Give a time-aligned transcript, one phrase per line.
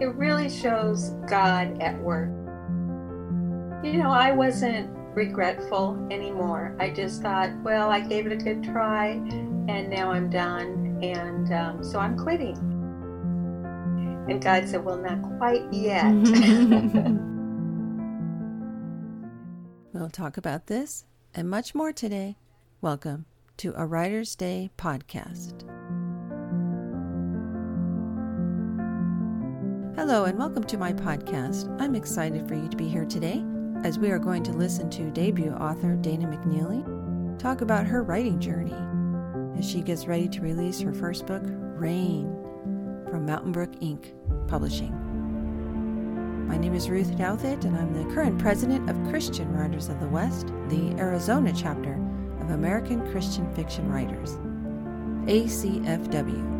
[0.00, 2.30] it really shows God at work.
[3.82, 6.76] You know, I wasn't regretful anymore.
[6.78, 9.12] I just thought, well, I gave it a good try
[9.68, 10.98] and now I'm done.
[11.02, 12.56] And um, so I'm quitting.
[14.28, 16.04] And God said, well, not quite yet.
[19.92, 21.04] we'll talk about this
[21.34, 22.36] and much more today.
[22.80, 23.26] Welcome
[23.58, 25.75] to a Writer's Day podcast.
[30.08, 31.68] Hello, and welcome to my podcast.
[31.80, 33.44] I'm excited for you to be here today
[33.82, 38.38] as we are going to listen to debut author Dana McNeely talk about her writing
[38.38, 38.76] journey
[39.58, 42.28] as she gets ready to release her first book, Rain,
[43.10, 44.14] from Mountain Brook Ink.
[44.46, 44.94] Publishing.
[46.46, 50.06] My name is Ruth Douthit, and I'm the current president of Christian Writers of the
[50.06, 51.94] West, the Arizona chapter
[52.40, 54.36] of American Christian Fiction Writers,
[55.26, 56.55] ACFW.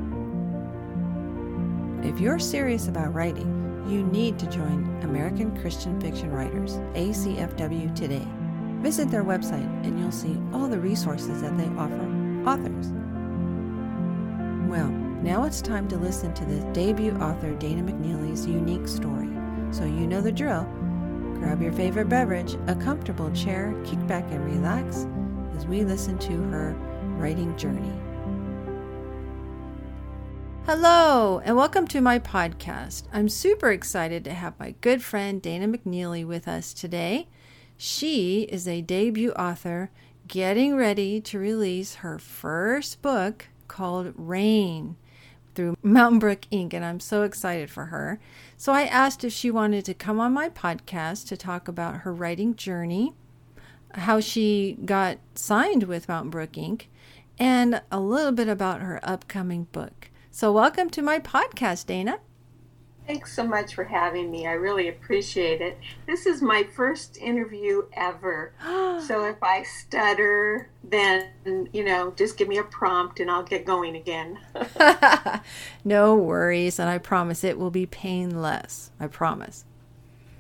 [2.06, 8.24] If you're serious about writing, you need to join American Christian Fiction Writers, ACFW, today.
[8.80, 12.00] Visit their website and you'll see all the resources that they offer
[12.46, 12.92] authors.
[14.70, 14.88] Well,
[15.20, 19.28] now it's time to listen to the debut author Dana McNeely's unique story.
[19.72, 20.62] So you know the drill.
[21.40, 25.08] Grab your favorite beverage, a comfortable chair, kick back and relax
[25.56, 26.72] as we listen to her
[27.18, 28.05] writing journey.
[30.66, 33.04] Hello, and welcome to my podcast.
[33.12, 37.28] I'm super excited to have my good friend Dana McNeely with us today.
[37.76, 39.92] She is a debut author
[40.26, 44.96] getting ready to release her first book called Rain
[45.54, 48.18] through Mountain Brook Ink., and I'm so excited for her.
[48.56, 52.12] So I asked if she wanted to come on my podcast to talk about her
[52.12, 53.14] writing journey,
[53.94, 56.88] how she got signed with Mountain Brook Ink.,
[57.38, 60.10] and a little bit about her upcoming book.
[60.36, 62.18] So, welcome to my podcast, Dana.
[63.06, 64.46] Thanks so much for having me.
[64.46, 65.78] I really appreciate it.
[66.06, 68.52] This is my first interview ever.
[69.06, 71.30] so, if I stutter, then,
[71.72, 74.38] you know, just give me a prompt and I'll get going again.
[75.86, 76.78] no worries.
[76.78, 78.90] And I promise it will be painless.
[79.00, 79.64] I promise.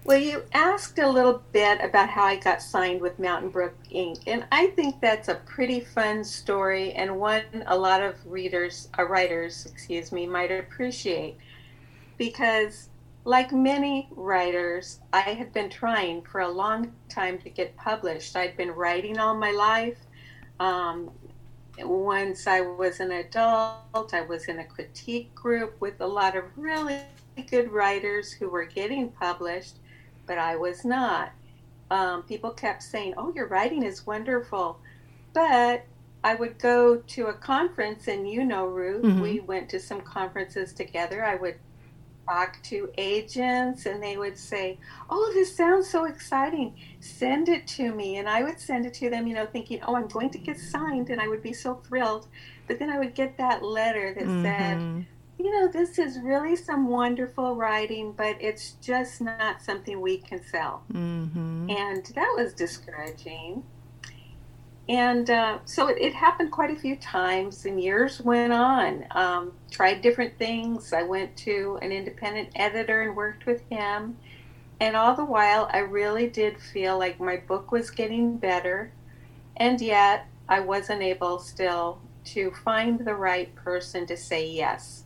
[0.06, 4.20] Well, you asked a little bit about how I got signed with Mountain Brook Ink.,
[4.28, 9.02] and I think that's a pretty fun story and one a lot of readers, uh,
[9.02, 11.38] writers, excuse me, might appreciate.
[12.18, 12.88] Because,
[13.24, 18.36] like many writers, I had been trying for a long time to get published.
[18.36, 19.98] I'd been writing all my life.
[20.60, 21.10] Um,
[21.80, 26.44] once I was an adult, I was in a critique group with a lot of
[26.54, 27.00] really
[27.50, 29.78] good writers who were getting published
[30.26, 31.32] but I was not.
[31.90, 34.80] Um, people kept saying, Oh, your writing is wonderful.
[35.32, 35.84] But
[36.24, 39.20] I would go to a conference, and you know, Ruth, mm-hmm.
[39.20, 41.24] we went to some conferences together.
[41.24, 41.56] I would
[42.26, 44.78] talk to agents, and they would say,
[45.08, 46.74] Oh, this sounds so exciting.
[47.00, 48.16] Send it to me.
[48.16, 50.58] And I would send it to them, you know, thinking, Oh, I'm going to get
[50.58, 52.26] signed, and I would be so thrilled.
[52.66, 54.42] But then I would get that letter that mm-hmm.
[54.42, 55.06] said,
[55.38, 60.42] you know, this is really some wonderful writing, but it's just not something we can
[60.42, 60.82] sell.
[60.92, 61.70] Mm-hmm.
[61.70, 63.62] And that was discouraging.
[64.88, 69.04] And uh, so it, it, happened quite a few times, and years went on.
[69.10, 70.92] Um, tried different things.
[70.92, 74.16] I went to an independent editor and worked with him.
[74.78, 78.92] And all the while, I really did feel like my book was getting better,
[79.56, 85.05] and yet I wasn't able still to find the right person to say yes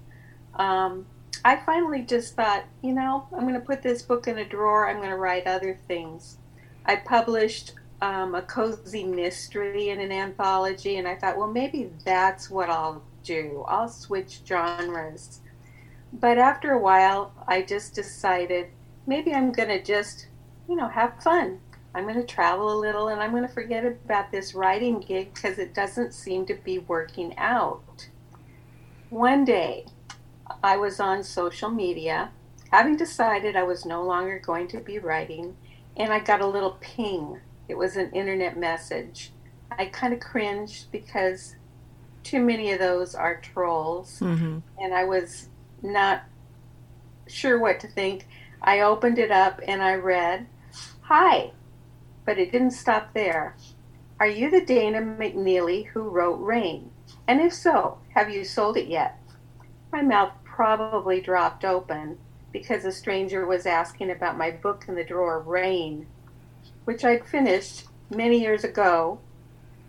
[0.60, 1.06] um,
[1.42, 4.88] I finally just thought, you know, I'm going to put this book in a drawer.
[4.88, 6.36] I'm going to write other things.
[6.84, 7.72] I published
[8.02, 13.02] um, a cozy mystery in an anthology, and I thought, well, maybe that's what I'll
[13.24, 13.64] do.
[13.68, 15.40] I'll switch genres.
[16.12, 18.68] But after a while, I just decided
[19.06, 20.26] maybe I'm going to just,
[20.68, 21.60] you know, have fun.
[21.94, 25.34] I'm going to travel a little and I'm going to forget about this writing gig
[25.34, 28.08] because it doesn't seem to be working out.
[29.08, 29.86] One day,
[30.62, 32.30] I was on social media,
[32.70, 35.56] having decided I was no longer going to be writing,
[35.96, 37.40] and I got a little ping.
[37.68, 39.32] It was an internet message.
[39.70, 41.56] I kind of cringed because
[42.22, 44.58] too many of those are trolls, mm-hmm.
[44.78, 45.48] and I was
[45.82, 46.22] not
[47.26, 48.26] sure what to think.
[48.62, 50.46] I opened it up and I read,
[51.02, 51.52] Hi,
[52.24, 53.56] but it didn't stop there.
[54.18, 56.90] Are you the Dana McNeely who wrote Rain?
[57.26, 59.18] And if so, have you sold it yet?
[59.92, 62.18] My mouth probably dropped open
[62.52, 66.06] because a stranger was asking about my book in the drawer, Rain,
[66.84, 69.20] which I'd finished many years ago.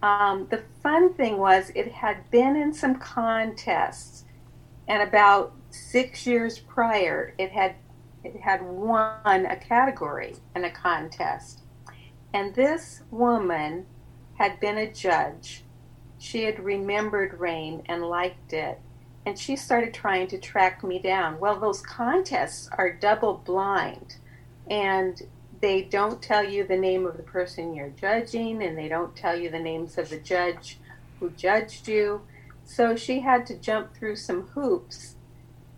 [0.01, 4.23] Um, the fun thing was, it had been in some contests,
[4.87, 7.75] and about six years prior, it had
[8.23, 11.63] it had won a category in a contest.
[12.33, 13.87] And this woman
[14.35, 15.65] had been a judge.
[16.17, 18.79] She had remembered Rain and liked it.
[19.25, 21.39] And she started trying to track me down.
[21.39, 24.17] Well, those contests are double blind.
[24.69, 25.21] And
[25.61, 29.39] they don't tell you the name of the person you're judging, and they don't tell
[29.39, 30.79] you the names of the judge
[31.19, 32.21] who judged you.
[32.65, 35.15] So she had to jump through some hoops.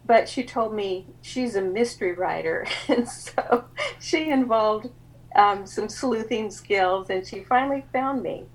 [0.05, 3.65] But she told me she's a mystery writer, and so
[3.99, 4.89] she involved
[5.35, 8.45] um, some sleuthing skills, and she finally found me.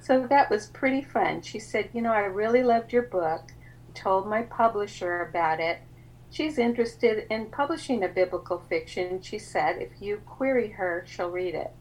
[0.00, 1.42] So that was pretty fun.
[1.42, 3.52] She said, You know, I really loved your book.
[3.94, 5.80] Told my publisher about it.
[6.30, 9.20] She's interested in publishing a biblical fiction.
[9.22, 11.72] She said, If you query her, she'll read it.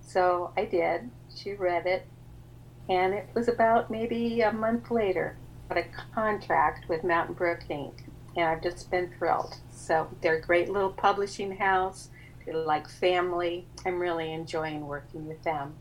[0.00, 1.10] So I did.
[1.34, 2.06] She read it.
[2.88, 5.36] And it was about maybe a month later,
[5.68, 8.04] got a contract with Mountain Brook Ink.
[8.36, 9.56] And I've just been thrilled.
[9.70, 12.10] So they're a great little publishing house
[12.44, 13.66] They're like family.
[13.84, 15.74] I'm really enjoying working with them.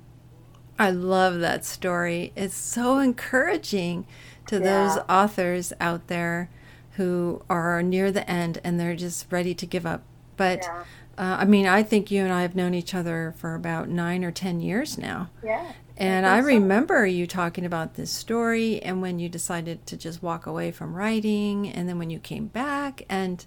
[0.78, 2.34] I love that story.
[2.36, 4.08] It's so encouraging
[4.47, 4.88] to yeah.
[4.88, 6.50] those authors out there
[6.92, 10.03] who are near the end and they're just ready to give up.
[10.38, 10.83] But yeah.
[11.18, 14.24] uh, I mean, I think you and I have known each other for about nine
[14.24, 15.30] or 10 years now.
[15.44, 15.71] Yeah.
[15.97, 17.12] And I, I remember so.
[17.12, 21.69] you talking about this story and when you decided to just walk away from writing
[21.69, 23.03] and then when you came back.
[23.09, 23.45] And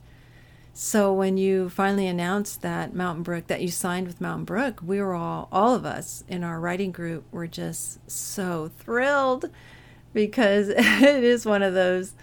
[0.73, 5.01] so when you finally announced that Mountain Brook that you signed with Mountain Brook, we
[5.01, 9.51] were all all of us in our writing group were just so thrilled
[10.19, 12.15] because it is one of those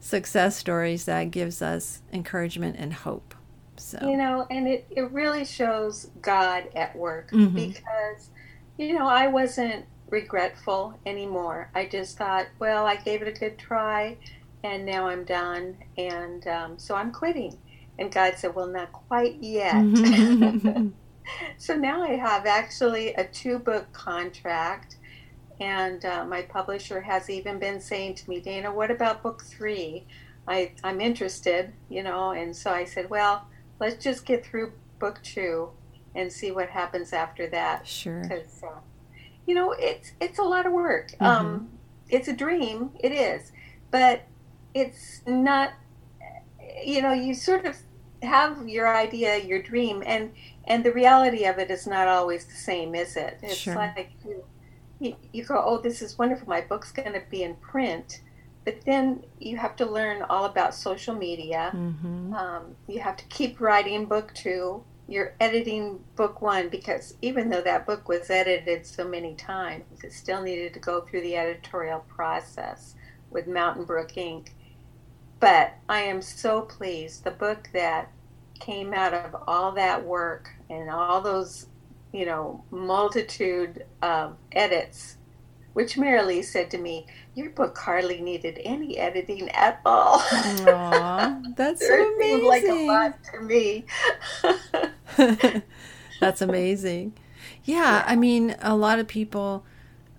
[0.00, 3.34] success stories that gives us encouragement and hope.
[3.76, 7.54] So you know, and it, it really shows God at work mm-hmm.
[7.54, 8.30] because
[8.76, 11.70] you know, I wasn't regretful anymore.
[11.76, 14.16] I just thought, well, I gave it a good try
[14.64, 17.56] and now I'm done and um, so I'm quitting
[18.00, 19.74] and God said, Well, not quite yet.
[21.58, 24.96] so now I have actually a two book contract.
[25.60, 30.06] And uh, my publisher has even been saying to me, Dana, what about book three?
[30.46, 32.32] I, I'm interested, you know.
[32.32, 33.46] And so I said, Well,
[33.80, 35.70] let's just get through book two
[36.14, 37.86] and see what happens after that.
[37.86, 38.22] Sure.
[38.22, 38.80] Because, uh,
[39.46, 41.12] you know, it's it's a lot of work.
[41.12, 41.24] Mm-hmm.
[41.24, 41.68] Um,
[42.08, 43.52] it's a dream, it is,
[43.90, 44.24] but
[44.74, 45.72] it's not
[46.82, 47.76] you know, you sort of
[48.22, 50.32] have your idea, your dream, and
[50.64, 53.38] and the reality of it is not always the same, is it?
[53.42, 53.74] It's sure.
[53.74, 54.44] like you,
[55.32, 56.48] you go, oh, this is wonderful.
[56.48, 58.20] My book's going to be in print,
[58.64, 61.72] but then you have to learn all about social media.
[61.74, 62.34] Mm-hmm.
[62.34, 64.82] Um, you have to keep writing book two.
[65.06, 70.12] You're editing book one because even though that book was edited so many times, it
[70.12, 72.94] still needed to go through the editorial process
[73.30, 74.54] with Mountain Brook Ink.
[75.40, 77.24] But I am so pleased.
[77.24, 78.10] The book that
[78.58, 81.66] came out of all that work and all those,
[82.14, 85.16] you know, multitude of edits,
[85.72, 90.20] which Miralee said to me, Your book hardly needed any editing at all.
[90.20, 92.46] Aww, that's so amazing.
[92.46, 93.84] like a lot to me.
[96.20, 97.14] that's amazing.
[97.64, 99.64] Yeah, yeah, I mean, a lot of people,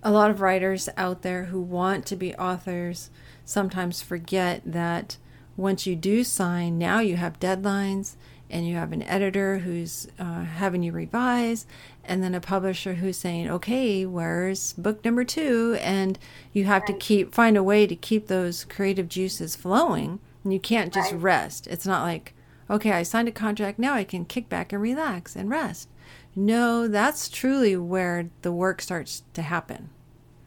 [0.02, 3.10] a lot of writers out there who want to be authors
[3.42, 5.16] sometimes forget that
[5.56, 8.16] once you do sign, now you have deadlines
[8.50, 11.66] and you have an editor who's uh, having you revise,
[12.04, 15.76] and then a publisher who's saying, okay, where's book number two?
[15.80, 16.18] And
[16.52, 16.88] you have right.
[16.88, 20.20] to keep, find a way to keep those creative juices flowing.
[20.44, 21.20] And you can't just right.
[21.20, 21.66] rest.
[21.66, 22.32] It's not like,
[22.70, 25.88] okay, I signed a contract, now I can kick back and relax and rest.
[26.34, 29.88] No, that's truly where the work starts to happen.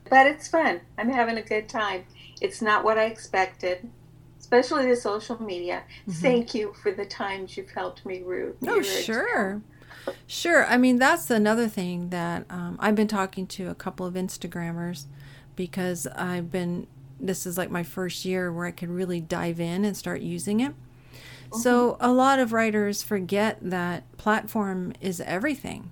[0.10, 0.82] But it's fun.
[0.98, 2.06] I'm having a good time.
[2.42, 3.90] It's not what I expected,
[4.40, 5.84] especially the social media.
[6.02, 6.12] Mm-hmm.
[6.12, 8.56] Thank you for the times you've helped me, Ruth.
[8.68, 9.62] Oh, sure.
[10.26, 10.66] Sure.
[10.66, 15.06] I mean, that's another thing that um, I've been talking to a couple of Instagrammers
[15.56, 16.88] because I've been,
[17.20, 20.62] this is like my first year where I could really dive in and start using
[20.62, 20.72] it.
[20.72, 21.60] Mm-hmm.
[21.60, 25.92] So a lot of writers forget that platform is everything.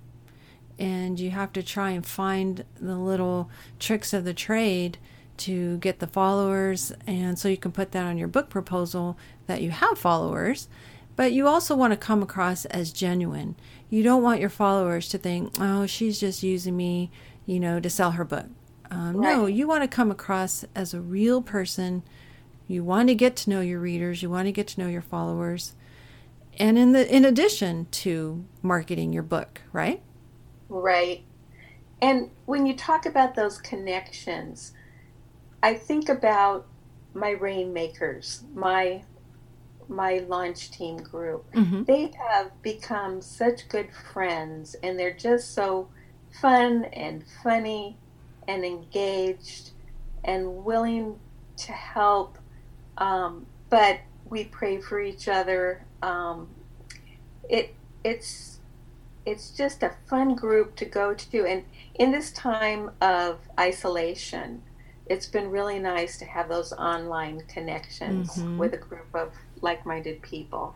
[0.79, 4.97] And you have to try and find the little tricks of the trade
[5.39, 9.61] to get the followers, and so you can put that on your book proposal that
[9.61, 10.67] you have followers.
[11.15, 13.55] But you also want to come across as genuine.
[13.89, 17.09] You don't want your followers to think, oh, she's just using me,
[17.45, 18.45] you know, to sell her book.
[18.91, 19.35] Um, right.
[19.35, 22.03] No, you want to come across as a real person.
[22.67, 24.21] You want to get to know your readers.
[24.21, 25.73] You want to get to know your followers,
[26.59, 30.01] and in the in addition to marketing your book, right?
[30.69, 31.23] Right.
[32.01, 34.73] And when you talk about those connections,
[35.61, 36.67] I think about
[37.13, 39.03] my rainmakers, my
[39.89, 41.49] my launch team group.
[41.53, 41.83] Mm-hmm.
[41.83, 45.87] They have become such good friends, and they're just so
[46.41, 47.97] fun and funny
[48.47, 49.71] and engaged
[50.23, 51.19] and willing
[51.57, 52.37] to help.
[52.97, 53.99] Um, but
[54.29, 55.85] we pray for each other.
[56.01, 56.49] Um,
[57.49, 57.73] it
[58.03, 58.59] it's
[59.25, 61.63] it's just a fun group to go to, and
[61.95, 64.63] in this time of isolation,
[65.09, 68.57] it's been really nice to have those online connections mm-hmm.
[68.57, 70.75] with a group of like-minded people.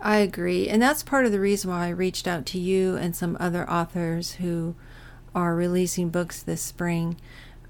[0.00, 3.16] I agree, and that's part of the reason why I reached out to you and
[3.16, 4.76] some other authors who
[5.34, 7.16] are releasing books this spring.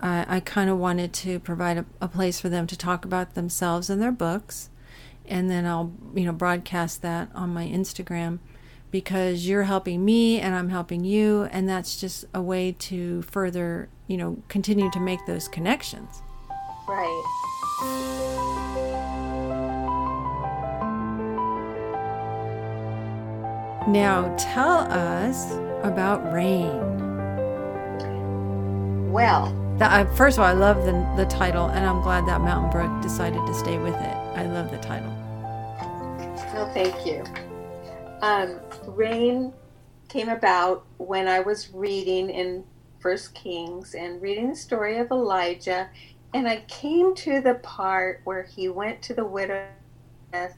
[0.00, 3.34] Uh, I kind of wanted to provide a, a place for them to talk about
[3.34, 4.68] themselves and their books,
[5.26, 8.38] and then I'll you know broadcast that on my Instagram
[8.90, 13.88] because you're helping me and I'm helping you and that's just a way to further,
[14.08, 16.22] you know, continue to make those connections.
[16.88, 17.24] Right.
[23.86, 26.96] Now tell us about rain.
[29.12, 32.40] Well, that, uh, first of all, I love the, the title, and I'm glad that
[32.40, 34.16] Mountain Brook decided to stay with it.
[34.36, 35.14] I love the title.
[36.52, 37.24] Well, thank you.
[38.20, 39.52] Um, rain
[40.08, 42.64] came about when I was reading in
[43.00, 45.88] First Kings and reading the story of Elijah,
[46.34, 49.66] and I came to the part where he went to the widow,
[50.32, 50.54] and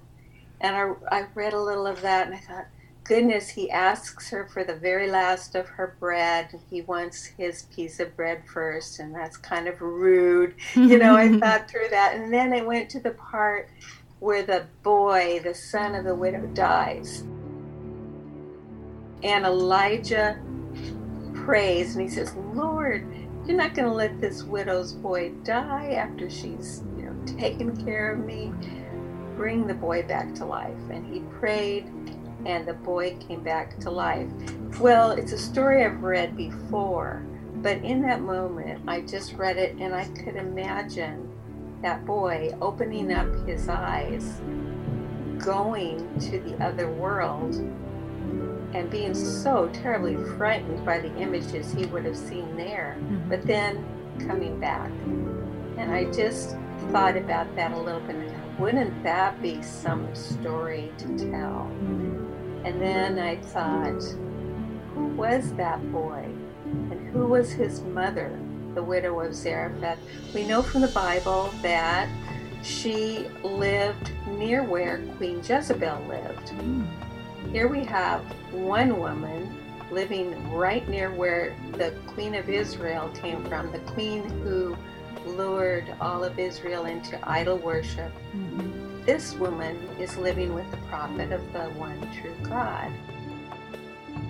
[0.62, 2.66] I, I read a little of that, and I thought,
[3.04, 6.61] goodness, he asks her for the very last of her bread.
[6.70, 10.54] He wants his piece of bread first, and that's kind of rude.
[10.75, 12.14] You know, I thought through that.
[12.14, 13.68] And then I went to the part
[14.20, 17.25] where the boy, the son of the widow, dies.
[19.23, 20.40] And Elijah
[21.50, 23.04] prays and he says, Lord,
[23.45, 28.12] you're not going to let this widow's boy die after she's, you know, taken care
[28.12, 28.52] of me.
[29.35, 30.78] Bring the boy back to life.
[30.92, 31.87] And he prayed,
[32.47, 34.28] and the boy came back to life.
[34.78, 37.26] Well, it's a story I've read before,
[37.57, 41.28] but in that moment, I just read it and I could imagine
[41.83, 44.40] that boy opening up his eyes,
[45.38, 47.57] going to the other world
[48.73, 53.29] and being so terribly frightened by the images he would have seen there, mm-hmm.
[53.29, 53.85] but then
[54.27, 54.91] coming back.
[55.77, 56.57] And I just
[56.91, 58.33] thought about that a little bit.
[58.59, 61.71] Wouldn't that be some story to tell?
[61.71, 62.67] Mm-hmm.
[62.67, 64.03] And then I thought,
[64.95, 66.29] who was that boy?
[66.65, 68.39] And who was his mother,
[68.75, 69.99] the widow of Zarephath?
[70.35, 72.09] We know from the Bible that
[72.62, 76.49] she lived near where Queen Jezebel lived.
[76.49, 77.10] Mm-hmm.
[77.52, 79.56] Here we have one woman
[79.90, 84.76] living right near where the Queen of Israel came from, the queen who
[85.26, 88.12] lured all of Israel into idol worship.
[88.35, 89.04] Mm-hmm.
[89.04, 92.92] This woman is living with the prophet of the one true God.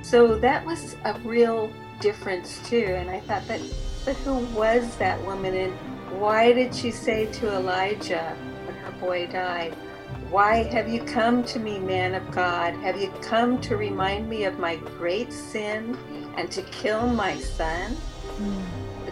[0.02, 2.94] So that was a real difference too.
[2.96, 3.60] And I thought, but,
[4.04, 5.72] but who was that woman and
[6.18, 9.76] why did she say to Elijah when her boy died,
[10.30, 12.74] why have you come to me, man of God?
[12.74, 15.98] Have you come to remind me of my great sin
[16.36, 17.96] and to kill my son?
[18.38, 18.62] Mm.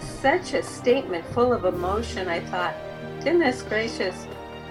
[0.01, 2.29] Such a statement full of emotion.
[2.29, 2.75] I thought,
[3.25, 4.27] goodness gracious,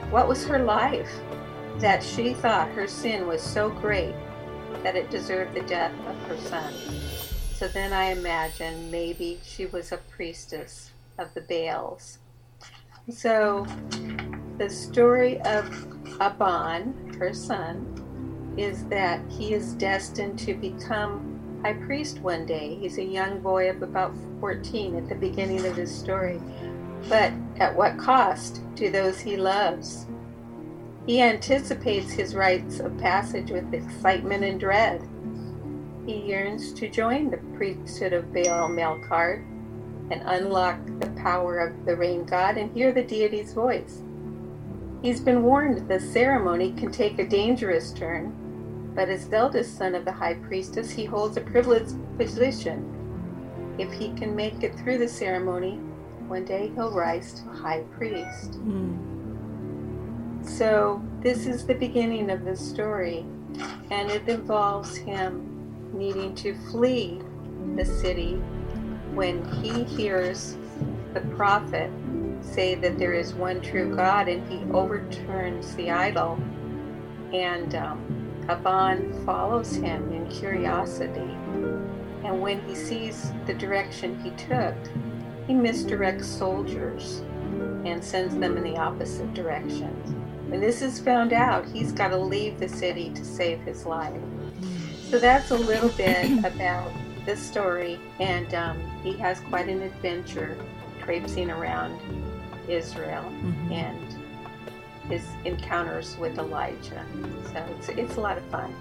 [0.09, 1.11] what was her life
[1.79, 4.15] that she thought her sin was so great
[4.83, 6.73] that it deserved the death of her son?
[7.53, 12.19] So then I imagined maybe she was a priestess of the Baals.
[13.09, 13.65] So
[14.57, 15.65] the story of
[16.19, 22.75] Aban, her son, is that he is destined to become high priest one day.
[22.75, 26.41] He's a young boy of about 14 at the beginning of his story.
[27.07, 30.07] But at what cost to those he loves?
[31.05, 35.07] He anticipates his rites of passage with excitement and dread.
[36.05, 39.45] He yearns to join the priesthood of Baal Melkart
[40.09, 44.01] and unlock the power of the rain god and hear the deity's voice.
[45.01, 48.33] He's been warned the ceremony can take a dangerous turn,
[48.95, 52.93] but as the eldest son of the high priestess, he holds a privileged position.
[53.77, 55.79] If he can make it through the ceremony,
[56.27, 58.53] one day he'll rise to high priest.
[58.65, 60.43] Mm.
[60.43, 63.25] So, this is the beginning of the story,
[63.91, 67.21] and it involves him needing to flee
[67.75, 68.33] the city
[69.13, 70.57] when he hears
[71.13, 71.91] the prophet
[72.47, 76.39] say that there is one true God, and he overturns the idol.
[77.33, 81.35] And um, Aban follows him in curiosity.
[82.23, 84.75] And when he sees the direction he took,
[85.45, 87.21] he misdirects soldiers
[87.85, 89.89] and sends them in the opposite direction.
[90.49, 94.21] when this is found out, he's got to leave the city to save his life.
[95.09, 96.91] So that's a little bit about
[97.25, 100.57] this story, and um, he has quite an adventure
[101.01, 101.99] traipsing around
[102.67, 103.71] Israel mm-hmm.
[103.71, 104.15] and
[105.09, 107.05] his encounters with Elijah.
[107.53, 108.75] So it's, it's a lot of fun.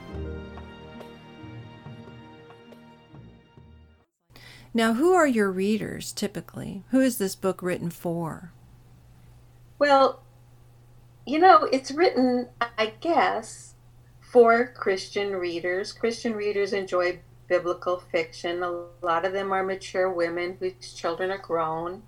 [4.74, 6.84] Now, who are your readers typically?
[6.90, 8.52] Who is this book written for?
[9.78, 10.22] Well,
[11.24, 13.74] you know, it's written, I guess,
[14.20, 15.92] for Christian readers.
[15.92, 18.62] Christian readers enjoy biblical fiction.
[18.62, 22.02] A lot of them are mature women whose children are grown.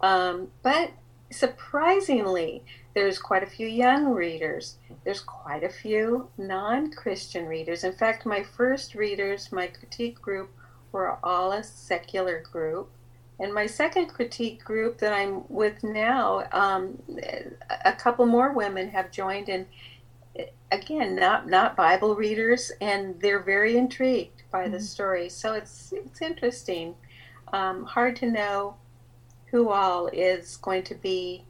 [0.00, 0.92] Um, but
[1.30, 2.62] surprisingly,
[2.94, 4.78] there's quite a few young readers.
[5.04, 7.84] There's quite a few non Christian readers.
[7.84, 10.50] In fact, my first readers, my critique group,
[10.92, 12.90] were all a secular group.
[13.38, 17.02] And my second critique group that I'm with now, um,
[17.84, 19.66] a couple more women have joined, and
[20.72, 24.72] again, not not Bible readers, and they're very intrigued by mm-hmm.
[24.72, 25.28] the story.
[25.28, 26.94] So it's it's interesting.
[27.52, 28.76] Um, hard to know
[29.50, 31.44] who all is going to be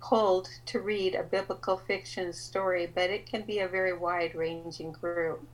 [0.00, 4.92] pulled to read a biblical fiction story, but it can be a very wide ranging
[4.92, 5.46] group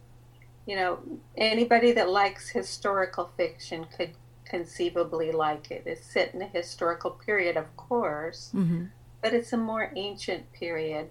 [0.67, 0.99] you know,
[1.37, 4.11] anybody that likes historical fiction could
[4.45, 5.85] conceivably like it.
[5.87, 8.87] It's set in a historical period, of course, mm-hmm.
[9.23, 11.09] but it's a more ancient period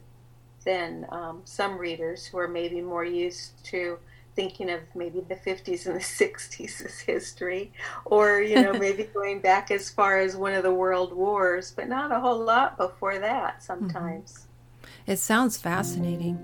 [0.66, 3.98] than um, some readers who are maybe more used to
[4.36, 7.72] thinking of maybe the 50s and the 60s as history,
[8.04, 11.88] or, you know, maybe going back as far as one of the world wars, but
[11.88, 14.32] not a whole lot before that sometimes.
[14.32, 15.12] Mm-hmm.
[15.12, 16.38] It sounds fascinating.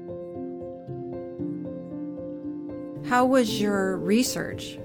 [3.07, 4.77] How was your research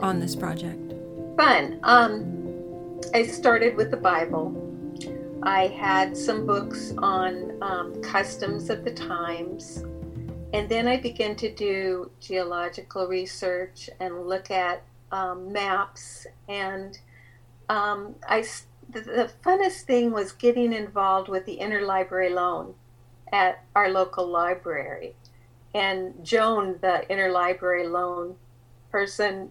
[0.00, 0.92] on this project?
[1.36, 1.80] Fun.
[1.82, 4.62] Um, I started with the Bible.
[5.42, 9.84] I had some books on um, customs of the times.
[10.56, 16.26] And then I began to do geological research and look at um, maps.
[16.48, 16.98] And
[17.68, 18.42] um, I,
[18.88, 22.72] the, the funnest thing was getting involved with the interlibrary loan
[23.30, 25.14] at our local library
[25.74, 28.36] and Joan, the interlibrary loan
[28.90, 29.50] person,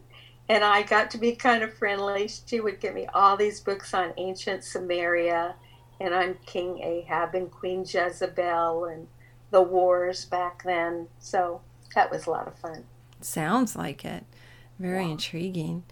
[0.50, 2.28] and I got to be kind of friendly.
[2.48, 5.54] She would give me all these books on ancient Samaria,
[6.00, 9.08] and on King Ahab and Queen Jezebel and
[9.52, 11.08] the wars back then.
[11.20, 11.62] So
[11.94, 12.86] that was a lot of fun.
[13.22, 14.26] Sounds like it.
[14.80, 15.84] Very intriguing.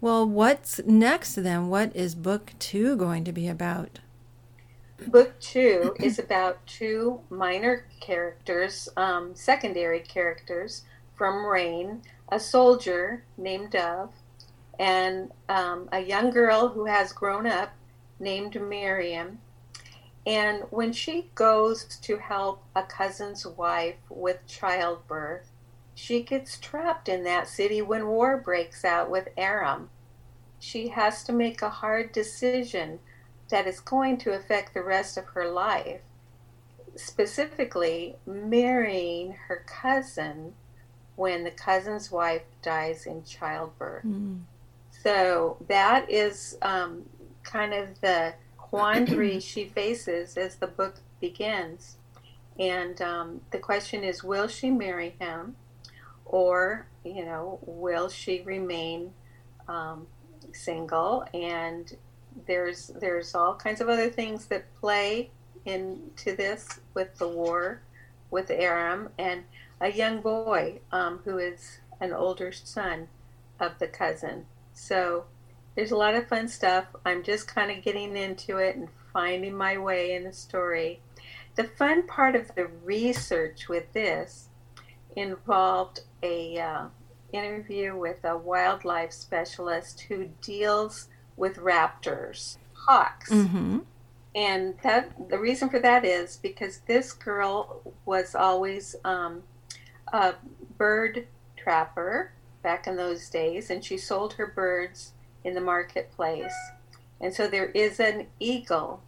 [0.00, 1.68] Well, what's next then?
[1.68, 4.00] What is book two going to be about?
[5.08, 10.82] book two is about two minor characters, um, secondary characters
[11.16, 14.12] from Rain, a soldier named Dove,
[14.78, 17.72] and um, a young girl who has grown up
[18.18, 19.38] named Miriam.
[20.26, 25.50] And when she goes to help a cousin's wife with childbirth,
[25.94, 29.90] she gets trapped in that city when war breaks out with Aram.
[30.58, 33.00] She has to make a hard decision
[33.48, 36.00] that is going to affect the rest of her life.
[36.96, 40.54] Specifically, marrying her cousin
[41.16, 44.04] when the cousin's wife dies in childbirth.
[44.04, 44.40] Mm.
[45.02, 47.04] So that is um,
[47.42, 48.34] kind of the
[48.70, 51.96] quandary she faces as the book begins.
[52.58, 55.56] And um, the question is will she marry him?
[56.24, 59.12] Or, you know, will she remain
[59.68, 60.06] um,
[60.52, 61.96] single and
[62.46, 65.30] there's there's all kinds of other things that play
[65.64, 67.82] into this with the war
[68.30, 69.42] with Aram and
[69.80, 73.08] a young boy um, who is an older son
[73.58, 74.46] of the cousin.
[74.72, 75.24] So
[75.80, 76.84] there's a lot of fun stuff.
[77.06, 81.00] I'm just kind of getting into it and finding my way in the story.
[81.54, 84.50] The fun part of the research with this
[85.16, 86.84] involved a uh,
[87.32, 93.30] interview with a wildlife specialist who deals with raptors, hawks.
[93.30, 93.78] Mm-hmm.
[94.34, 99.44] And that the reason for that is because this girl was always um,
[100.12, 100.34] a
[100.76, 106.54] bird trapper back in those days, and she sold her birds in the marketplace.
[107.20, 109.02] And so there is an eagle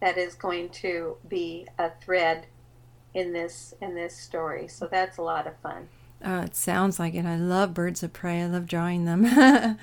[0.00, 2.46] that is going to be a thread
[3.14, 4.68] in this in this story.
[4.68, 5.88] So that's a lot of fun.
[6.24, 7.24] Oh, it sounds like it.
[7.26, 8.42] I love birds of prey.
[8.42, 9.24] I love drawing them.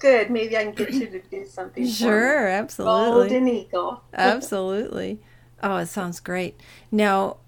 [0.00, 0.30] good.
[0.30, 1.86] Maybe I can get you to do something.
[1.86, 3.28] Sure, absolutely.
[3.28, 4.02] Golden Eagle.
[4.14, 5.20] absolutely.
[5.62, 6.60] Oh, it sounds great.
[6.90, 7.38] Now,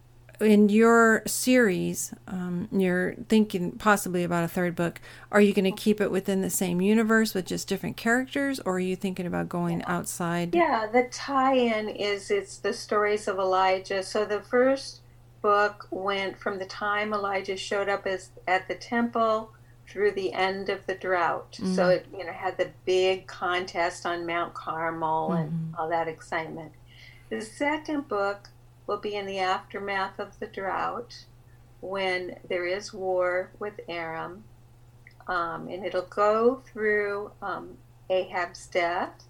[0.41, 5.01] in your series, um, you're thinking possibly about a third book.
[5.33, 8.77] Are you going to keep it within the same universe with just different characters, or
[8.77, 10.55] are you thinking about going outside?
[10.55, 14.03] Yeah, the tie-in is it's the stories of Elijah.
[14.03, 15.01] So the first
[15.43, 19.53] book went from the time Elijah showed up as at the temple
[19.89, 21.53] through the end of the drought.
[21.53, 21.75] Mm-hmm.
[21.75, 25.43] So it you know had the big contest on Mount Carmel mm-hmm.
[25.43, 26.73] and all that excitement.
[27.31, 28.49] The second book
[28.87, 31.25] will be in the aftermath of the drought
[31.81, 34.45] when there is war with Aram.
[35.27, 37.77] Um, and it'll go through um,
[38.11, 39.25] Ahab's death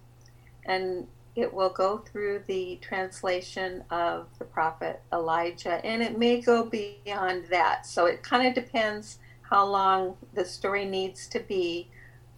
[0.65, 6.63] and it will go through the translation of the prophet Elijah and it may go
[6.63, 7.85] beyond that.
[7.85, 11.89] So it kind of depends how long the story needs to be,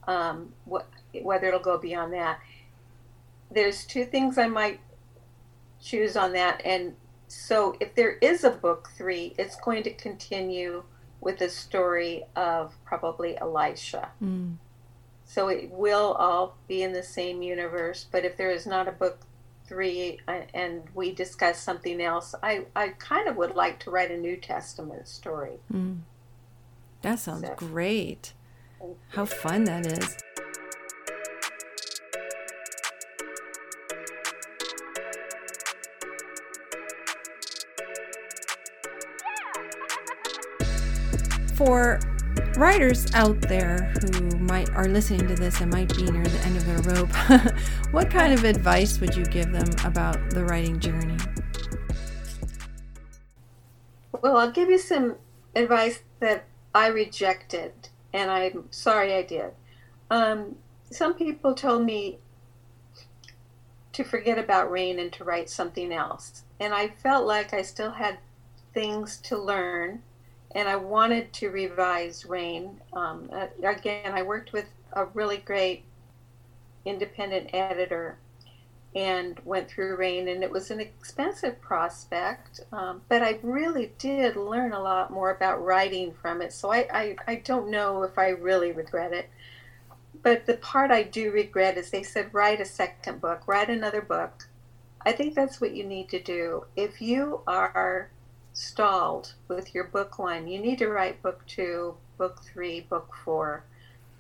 [0.08, 0.54] um,
[1.22, 2.40] whether it'll go beyond that.
[3.52, 4.80] There's two things I might
[5.82, 6.96] choose on that, and
[7.30, 10.84] so if there is a book three, it's going to continue
[11.22, 14.10] with the story of probably Elisha.
[14.22, 14.56] Mm.
[15.26, 18.92] So it will all be in the same universe, but if there is not a
[18.92, 19.20] book
[19.68, 24.10] three uh, and we discuss something else, I, I kind of would like to write
[24.10, 25.60] a New Testament story.
[25.72, 26.00] Mm.
[27.04, 27.54] That sounds so.
[27.56, 28.34] great.
[29.10, 30.18] How fun that is.
[41.60, 42.00] For
[42.56, 46.56] writers out there who might are listening to this and might be near the end
[46.56, 47.54] of their rope,
[47.92, 51.18] what kind of advice would you give them about the writing journey?
[54.22, 55.18] Well, I'll give you some
[55.54, 57.74] advice that I rejected,
[58.14, 59.52] and I'm sorry I did.
[60.10, 60.56] Um,
[60.90, 62.20] some people told me
[63.92, 67.92] to forget about rain and to write something else, and I felt like I still
[67.92, 68.20] had
[68.74, 70.04] things to learn
[70.56, 72.82] and I wanted to revise Rain.
[72.94, 75.84] Um, uh, again, I worked with a really great
[76.86, 78.18] independent editor
[78.96, 84.36] and went through Rain, and it was an expensive prospect, um, but I really did
[84.36, 86.52] learn a lot more about writing from it.
[86.52, 89.30] So I, I, I don't know if I really regret it.
[90.22, 94.02] But the part I do regret is they said, write a second book, write another
[94.02, 94.50] book.
[95.06, 96.66] I think that's what you need to do.
[96.76, 98.10] If you are
[98.54, 103.64] stalled with your book one, you need to write book two, book three, book four,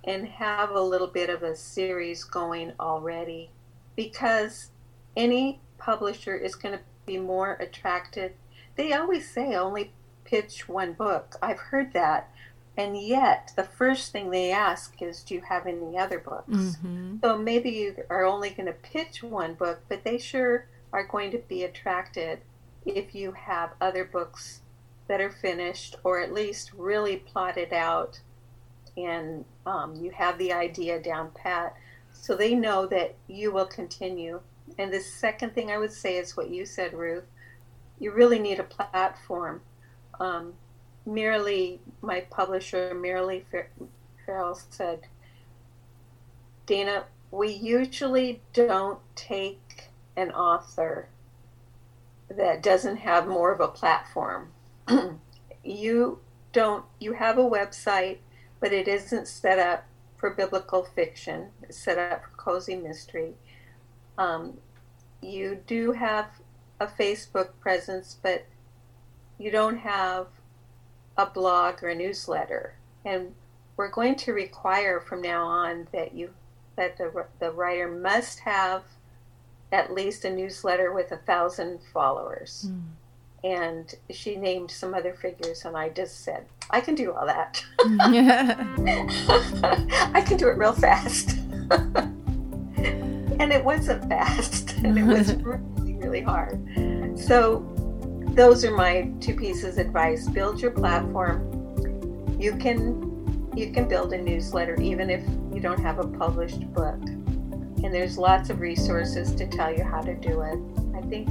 [0.03, 3.49] and have a little bit of a series going already
[3.95, 4.69] because
[5.15, 8.33] any publisher is going to be more attracted.
[8.75, 9.91] They always say only
[10.23, 11.35] pitch one book.
[11.41, 12.29] I've heard that.
[12.77, 16.47] And yet, the first thing they ask is, Do you have any other books?
[16.49, 17.17] Mm-hmm.
[17.21, 21.31] So maybe you are only going to pitch one book, but they sure are going
[21.31, 22.39] to be attracted
[22.95, 24.61] if you have other books
[25.07, 28.19] that are finished or at least really plotted out
[28.97, 31.75] and um, you have the idea down pat
[32.11, 34.41] so they know that you will continue.
[34.77, 37.25] And the second thing i would say is what you said ruth
[37.99, 39.61] you really need a platform.
[40.19, 40.53] Um,
[41.07, 43.43] Miralee my publisher Miralee
[44.25, 45.07] Ferrell said
[46.65, 51.07] dana we usually don't take an author
[52.29, 54.51] that doesn't have more of a platform.
[55.63, 56.19] you
[56.51, 58.17] don't you have a website,
[58.59, 59.85] but it isn't set up
[60.17, 61.49] for biblical fiction.
[61.63, 63.33] It's set up for cozy mystery.
[64.17, 64.57] Um,
[65.21, 66.29] you do have
[66.79, 68.45] a Facebook presence, but
[69.37, 70.27] you don't have
[71.17, 72.75] a blog or a newsletter.
[73.05, 73.33] And
[73.77, 76.31] we're going to require from now on that you
[76.75, 78.83] that the, the writer must have
[79.71, 82.67] at least a newsletter with a thousand followers.
[82.69, 82.81] Mm.
[83.41, 87.63] And she named some other figures, and I just said, I can do all that.
[90.13, 91.37] I can do it real fast.
[93.39, 96.59] and it wasn't fast, and it was really, really hard.
[97.17, 97.65] So,
[98.35, 101.45] those are my two pieces of advice build your platform.
[102.39, 103.07] You can
[103.55, 107.01] you can build a newsletter even if you don't have a published book
[107.83, 110.59] and there's lots of resources to tell you how to do it.
[110.97, 111.29] I think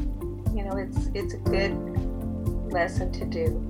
[0.55, 1.73] you know it's it's a good
[2.73, 3.65] lesson to do.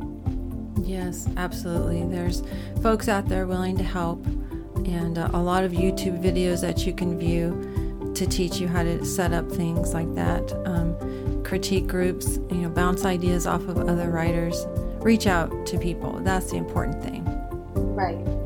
[0.82, 2.04] Yes, absolutely.
[2.04, 2.42] There's
[2.82, 4.24] folks out there willing to help,
[4.86, 8.82] and uh, a lot of YouTube videos that you can view to teach you how
[8.82, 10.52] to set up things like that.
[10.66, 14.66] Um, critique groups, you know, bounce ideas off of other writers.
[15.00, 16.20] Reach out to people.
[16.20, 17.24] That's the important thing.
[17.74, 18.37] Right.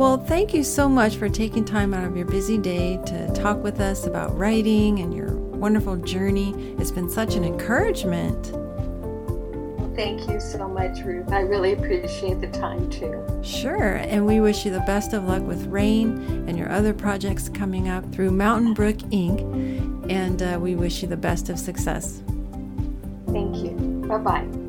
[0.00, 3.62] Well, thank you so much for taking time out of your busy day to talk
[3.62, 6.54] with us about writing and your wonderful journey.
[6.78, 8.46] It's been such an encouragement.
[9.94, 11.30] Thank you so much, Ruth.
[11.30, 13.22] I really appreciate the time too.
[13.42, 17.50] Sure, and we wish you the best of luck with Rain and your other projects
[17.50, 19.40] coming up through Mountain Brook Ink.
[20.10, 22.22] And uh, we wish you the best of success.
[23.26, 23.72] Thank you.
[24.08, 24.59] Bye bye.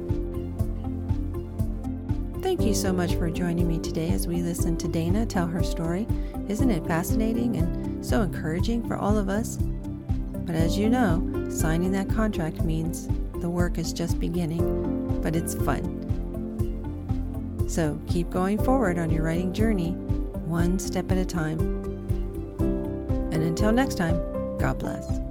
[2.42, 5.62] Thank you so much for joining me today as we listen to Dana tell her
[5.62, 6.08] story.
[6.50, 9.58] Isn't it fascinating and so encouraging for all of us?
[9.58, 15.54] But as you know, signing that contract means the work is just beginning, but it's
[15.54, 16.00] fun.
[17.70, 21.60] So keep going forward on your writing journey, one step at a time.
[23.32, 24.18] And until next time,
[24.58, 25.31] God bless.